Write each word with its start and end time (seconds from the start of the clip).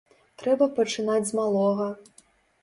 Трэба 0.43 0.67
пачынаць 0.79 1.27
з 1.29 1.37
малога. 1.41 1.91